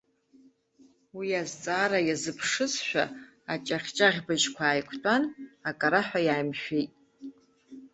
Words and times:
Уи 1.17 1.29
азҵаара 1.41 1.99
иазыԥшызшәа, 2.03 3.03
аҷаӷьҷаӷь 3.53 4.19
быжьқәа 4.25 4.63
ааиқәтәан, 4.67 5.23
акараҳәа 5.69 6.19
иааимшәеит. 6.27 6.91